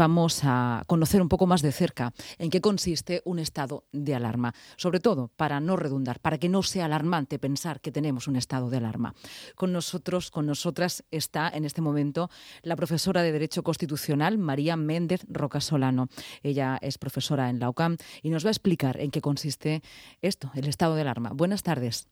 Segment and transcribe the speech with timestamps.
[0.00, 4.54] vamos a conocer un poco más de cerca en qué consiste un estado de alarma,
[4.78, 8.70] sobre todo para no redundar, para que no sea alarmante pensar que tenemos un estado
[8.70, 9.14] de alarma.
[9.56, 12.30] Con nosotros, con nosotras está en este momento
[12.62, 16.08] la profesora de Derecho Constitucional María Méndez Rocasolano.
[16.42, 19.82] Ella es profesora en la UCAM y nos va a explicar en qué consiste
[20.22, 21.32] esto, el estado de alarma.
[21.34, 22.08] Buenas tardes.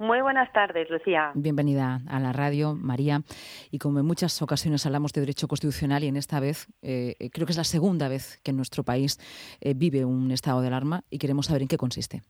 [0.00, 1.30] Muy buenas tardes, Lucía.
[1.34, 3.20] Bienvenida a la radio, María.
[3.70, 7.46] Y como en muchas ocasiones hablamos de derecho constitucional y en esta vez, eh, creo
[7.46, 9.18] que es la segunda vez que en nuestro país
[9.60, 12.22] eh, vive un estado de alarma y queremos saber en qué consiste.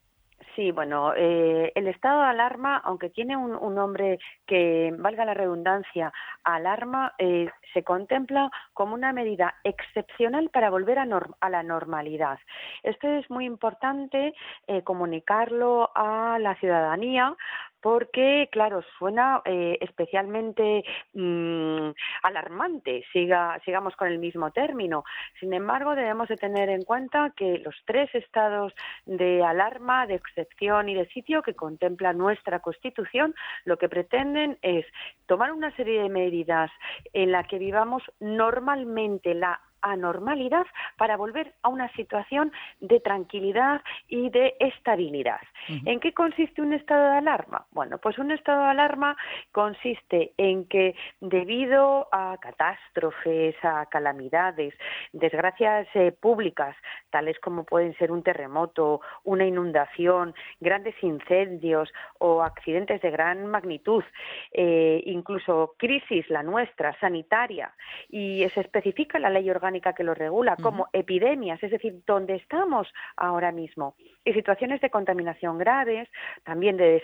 [0.60, 6.12] Sí, bueno, eh, el estado de alarma, aunque tiene un, nombre que, valga la redundancia,
[6.45, 11.06] alarma, eh, se contempla como una medida excepcional para volver a,
[11.41, 12.38] a la normalidad.
[12.82, 14.34] Esto es muy importante
[14.66, 17.34] eh, comunicarlo a la ciudadanía
[17.80, 20.84] porque, claro, suena eh, especialmente
[21.14, 21.90] mm,
[22.22, 25.04] alarmante, siga, sigamos con el mismo término.
[25.38, 28.72] Sin embargo, debemos de tener en cuenta que los tres estados
[29.06, 34.87] de alarma, de excepción y de sitio que contempla nuestra Constitución, lo que pretenden es
[35.26, 36.70] tomar una serie de medidas
[37.12, 44.30] en la que vivamos normalmente la anormalidad para volver a una situación de tranquilidad y
[44.30, 45.40] de estabilidad.
[45.84, 47.66] ¿En qué consiste un estado de alarma?
[47.70, 49.16] Bueno, pues un estado de alarma
[49.52, 54.74] consiste en que debido a catástrofes, a calamidades,
[55.12, 56.74] desgracias eh, públicas,
[57.10, 64.04] tales como pueden ser un terremoto, una inundación, grandes incendios o accidentes de gran magnitud,
[64.53, 67.72] eh, incluso crisis, la nuestra, sanitaria,
[68.09, 72.88] y se especifica la ley orgánica que lo regula, como epidemias, es decir, donde estamos
[73.16, 73.94] ahora mismo,
[74.25, 76.09] y situaciones de contaminación graves,
[76.44, 77.03] también de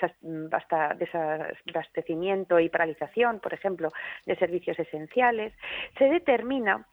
[0.99, 3.93] desabastecimiento y paralización, por ejemplo,
[4.27, 5.53] de servicios esenciales,
[5.99, 6.87] se determina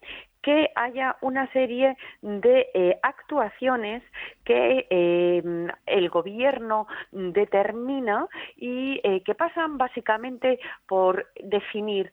[0.43, 4.03] que haya una serie de eh, actuaciones
[4.43, 12.11] que eh, el gobierno determina y eh, que pasan básicamente por definir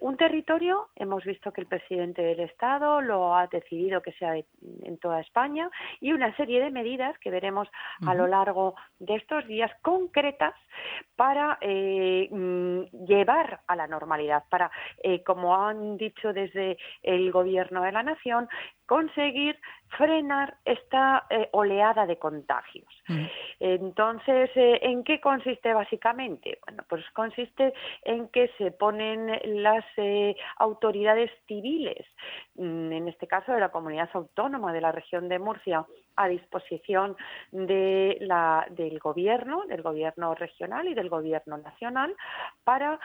[0.00, 0.88] un territorio.
[0.94, 5.68] Hemos visto que el presidente del Estado lo ha decidido que sea en toda España
[6.00, 7.68] y una serie de medidas que veremos
[8.06, 10.54] a lo largo de estos días concretas
[11.16, 14.70] para mm, llevar a la normalidad, para,
[15.24, 18.48] como han dicho desde el gobierno, de la nación
[18.86, 19.58] conseguir
[19.88, 22.88] frenar esta eh, oleada de contagios.
[23.08, 23.26] Mm.
[23.60, 26.58] Entonces, eh, ¿en qué consiste básicamente?
[26.66, 29.30] Bueno, pues consiste en que se ponen
[29.62, 32.06] las eh, autoridades civiles,
[32.56, 35.86] mm, en este caso de la comunidad autónoma de la región de Murcia,
[36.16, 37.16] a disposición
[37.52, 42.14] de la, del gobierno, del gobierno regional y del gobierno nacional,
[42.64, 42.98] para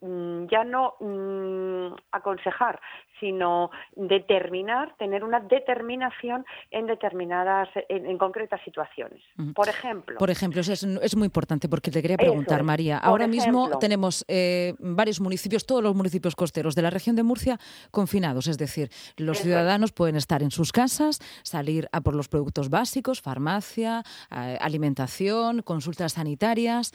[0.00, 2.80] Mm, ya no mm, aconsejar,
[3.20, 9.22] sino determinar, tener una determinación en determinadas, en, concretas situaciones.
[9.54, 10.18] Por ejemplo.
[10.18, 12.98] Por ejemplo, es, es, muy importante porque te quería preguntar, María.
[12.98, 17.58] Ahora mismo tenemos eh, varios municipios, todos los municipios costeros de la región de Murcia
[17.90, 22.70] confinados, es decir, los ciudadanos pueden estar en sus casas, salir a por los productos
[22.70, 26.92] básicos, farmacia, eh, alimentación, consultas sanitarias.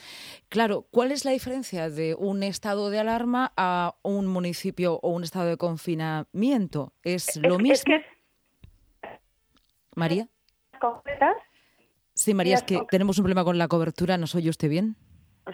[0.48, 5.24] Claro, ¿cuál es la diferencia de un estado de alarma a un municipio o un
[5.24, 6.11] estado de confinamiento?
[7.02, 7.94] ¿Es lo mismo?
[9.94, 10.26] María.
[12.14, 14.16] Sí, María, es que tenemos un problema con la cobertura.
[14.16, 14.96] ¿Nos oye usted bien?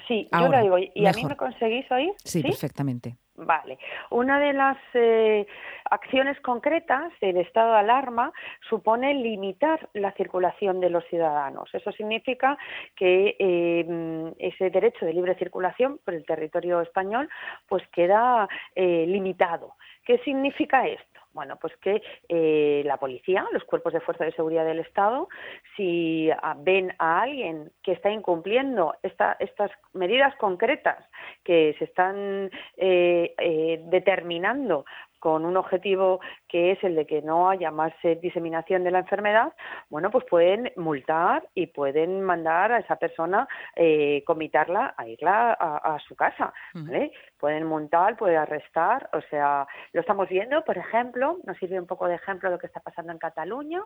[0.07, 0.79] Sí, yo lo oigo.
[0.95, 2.13] ¿Y a mí me conseguís oír?
[2.25, 3.17] Sí, perfectamente.
[3.37, 3.79] Vale.
[4.11, 5.47] Una de las eh,
[5.91, 8.33] acciones concretas del estado de alarma
[8.69, 11.73] supone limitar la circulación de los ciudadanos.
[11.73, 12.59] Eso significa
[12.97, 17.29] que eh, ese derecho de libre circulación por el territorio español
[17.69, 19.77] pues queda eh, limitado.
[20.09, 21.21] ¿Qué significa esto?
[21.35, 25.29] Bueno, pues que eh, la policía, los cuerpos de fuerza de seguridad del Estado,
[25.77, 31.05] si ah, ven a alguien que está incumpliendo estas medidas concretas
[31.45, 34.87] que se están eh, eh, determinando
[35.19, 39.53] con un objetivo que es el de que no haya más diseminación de la enfermedad,
[39.91, 45.99] bueno, pues pueden multar y pueden mandar a esa persona, eh, comitarla a irla a,
[46.07, 47.13] su casa, ¿vale?
[47.39, 52.09] Pueden multar, pueden arrestar, o sea, lo estamos viendo, por ejemplo, nos sirve un poco
[52.09, 53.83] de ejemplo lo que está pasando en Cataluña,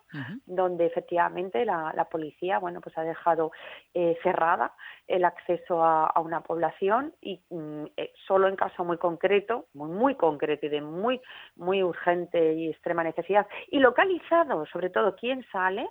[0.47, 3.53] donde efectivamente la, policía, bueno, pues ha dejado
[3.95, 4.73] eh, cerrada
[5.07, 10.15] el acceso a, una población y mm, eh, solo en caso muy concreto, muy, muy
[10.15, 11.21] concreto y de muy,
[11.57, 15.89] muy urgente y extrema necesidad, y localizado sobre todo quién sale,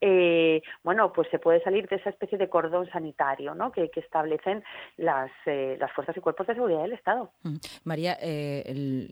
[0.00, 3.72] eh, bueno, pues se puede salir de esa especie de cordón sanitario, ¿no?
[3.72, 4.62] Que, establecen
[4.98, 7.32] las, eh, las fuerzas y cuerpos de seguridad del Estado.
[7.84, 9.08] María, eh,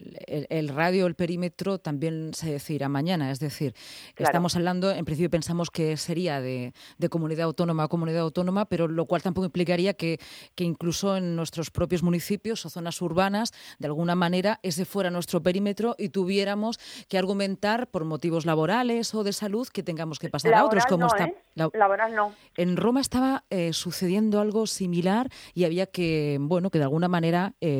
[0.50, 3.74] el, radio, el perímetro también se decirá mañana, es decir,
[4.16, 6.72] estamos hablando, en principio pensamos que sería de,
[7.10, 10.18] comunidad autónoma a comunidad autónoma, pero lo cual tampoco implicaría que,
[10.54, 15.42] que incluso en nuestros propios municipios o zonas urbanas, de alguna manera, ese fuera nuestro
[15.42, 16.78] perímetro y tuviéramos
[17.08, 20.86] que argumentar por motivos laborales o de salud que tengamos que pasar a otros.
[20.86, 21.36] Como está, ¿eh?
[21.54, 22.32] Laboral no.
[22.56, 27.54] En Roma estaba eh, sucediendo algo similar y había que, bueno, que de alguna manera,
[27.60, 27.73] eh,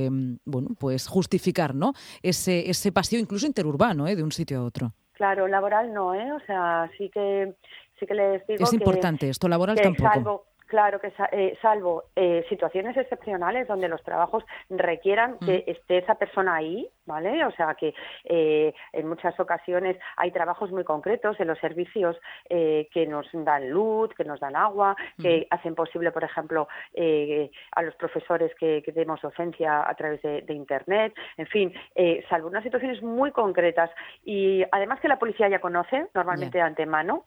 [0.44, 1.92] bueno, pues justificar, ¿no?
[2.22, 4.16] Ese, ese paseo incluso interurbano, ¿eh?
[4.16, 4.92] De un sitio a otro.
[5.12, 6.32] Claro, laboral no, ¿eh?
[6.32, 7.54] O sea, sí que
[7.98, 12.96] sí que les digo es importante esto laboral tampoco Claro que eh, salvo eh, situaciones
[12.96, 17.44] excepcionales donde los trabajos requieran que esté esa persona ahí, ¿vale?
[17.44, 22.16] O sea que eh, en muchas ocasiones hay trabajos muy concretos en los servicios
[22.48, 26.68] que nos dan luz, que nos dan agua, que hacen posible, por ejemplo,
[27.72, 31.74] a los profesores que, demos docencia a través de, Internet, en fin,
[32.28, 33.90] salvo unas situaciones muy concretas.
[34.24, 37.24] Y además que la policía ya conoce normalmente de antemano,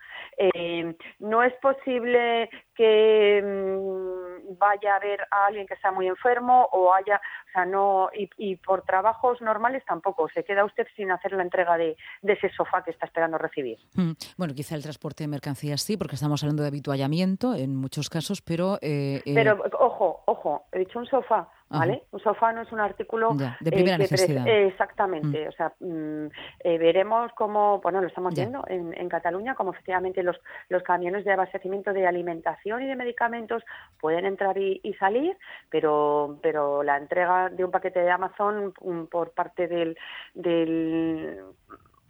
[1.19, 4.26] no es posible que mm,
[4.57, 8.55] vaya a ver a alguien que está muy enfermo o haya, o sea, no, y,
[8.57, 12.91] por trabajos normales tampoco, se queda usted sin hacer la entrega de, ese sofá que
[12.91, 13.77] está esperando recibir.
[13.95, 18.09] Mm, bueno, quizá el transporte de mercancías sí, porque estamos hablando de habituallamiento en muchos
[18.09, 18.77] casos, pero...
[18.81, 22.03] Eh, eh, pero, ojo, ojo, he dicho un sofá, ¿vale?
[22.11, 24.47] Un sofá no es un artículo de primera necesidad.
[24.47, 25.49] exactamente, mm.
[25.49, 26.27] o sea, mm,
[26.59, 30.37] eh, veremos cómo, bueno, lo estamos viendo en, en, Cataluña, como efectivamente los,
[30.69, 33.63] los camiones de abastecimiento de alimentación y de medicamentos
[33.99, 35.37] pueden entrar y, salir,
[35.69, 39.97] pero, pero la entrega de un paquete de Amazon mm, por parte del,
[40.33, 41.43] del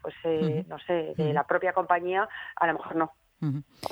[0.01, 3.12] pues eh, no sé, de la propia compañía, a lo mejor no.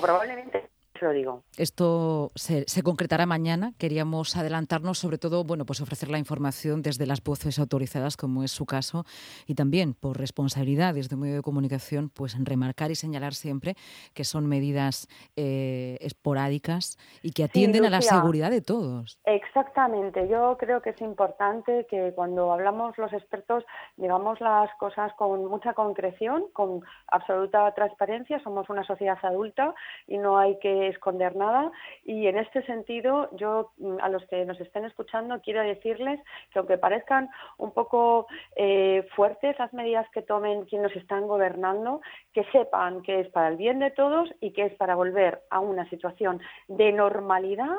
[0.00, 0.70] Probablemente
[1.02, 1.42] lo digo.
[1.56, 3.72] Esto se, concretará mañana.
[3.78, 8.50] Queríamos adelantarnos, sobre todo, bueno, pues ofrecer la información desde las voces autorizadas, como es
[8.50, 9.04] su caso,
[9.46, 13.74] y también por responsabilidad desde un medio de comunicación, pues remarcar y señalar siempre
[14.14, 19.18] que son medidas eh, esporádicas y que atienden a la seguridad de todos.
[19.24, 20.28] Exactamente.
[20.28, 23.64] Yo creo que es importante que cuando hablamos los expertos
[23.96, 28.40] digamos las cosas con mucha concreción, con absoluta transparencia.
[28.40, 29.74] Somos una sociedad adulta
[30.06, 31.70] y no hay que esconder nada
[32.04, 36.20] y en este sentido yo mm, a los que nos estén escuchando quiero decirles
[36.52, 37.28] que aunque parezcan
[37.58, 42.00] un poco eh, fuertes las medidas que tomen quienes nos están gobernando,
[42.32, 45.60] que sepan que es para el bien de todos y que es para volver a
[45.60, 47.76] una situación de normalidad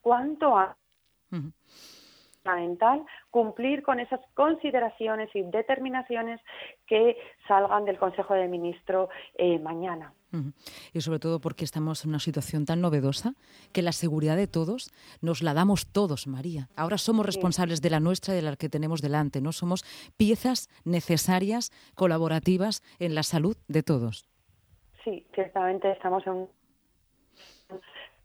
[0.00, 0.76] cuanto a
[2.42, 6.40] fundamental cumplir con esas consideraciones y determinaciones
[6.86, 7.16] que
[7.46, 10.12] salgan del Consejo de Ministros eh, mañana.
[10.92, 13.34] Y sobre todo porque estamos en una situación tan novedosa
[13.72, 14.90] que la seguridad de todos
[15.20, 16.68] nos la damos todos, María.
[16.76, 19.52] Ahora somos responsables de la nuestra y de la que tenemos delante, ¿no?
[19.52, 19.84] Somos
[20.16, 24.28] piezas necesarias, colaborativas en la salud de todos.
[25.04, 26.48] Sí, ciertamente estamos en un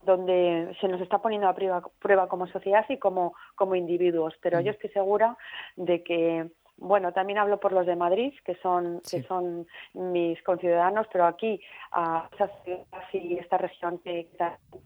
[0.06, 4.72] donde se nos está poniendo a prueba, como sociedad y como, como individuos, pero yo
[4.72, 5.38] estoy segura
[5.76, 11.08] de que bueno, también hablo por los de Madrid, que son, que son mis conciudadanos,
[11.12, 11.60] pero aquí,
[11.92, 14.30] a esa ciudad y esta región que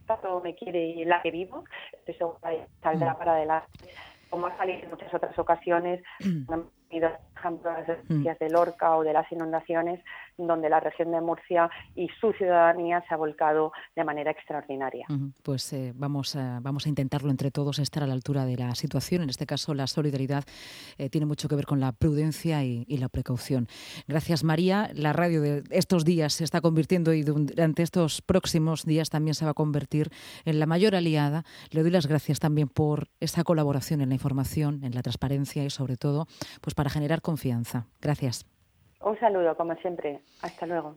[0.06, 1.64] tanto me quiere y en la que vivo,
[1.94, 3.18] estoy segura que saldrá mm.
[3.18, 3.90] para adelante,
[4.30, 6.04] como ha salido en muchas otras ocasiones,
[7.50, 10.00] ejemplo, las noticias de Lorca o de las inundaciones,
[10.38, 15.06] donde la región de Murcia y su ciudadanía se ha volcado de manera extraordinaria.
[15.44, 18.76] Pues eh, vamos, a, vamos a intentarlo entre todos, estar a la altura de la
[18.76, 19.24] situación.
[19.24, 20.44] En este caso, la solidaridad
[20.98, 23.68] eh, tiene mucho que ver con la prudencia y, la precaución.
[24.10, 24.90] Gracias, María.
[24.94, 29.46] La radio de estos días se está convirtiendo y durante estos próximos días también se
[29.46, 30.10] va a convertir
[30.44, 31.46] en la mayor aliada.
[31.72, 35.70] Le doy las gracias también por esa colaboración en la información, en la transparencia y
[35.70, 36.28] sobre todo
[36.60, 37.86] pues para generar confianza.
[38.02, 38.46] Gracias.
[39.02, 40.20] Un saludo, como siempre.
[40.42, 40.88] Hasta luego.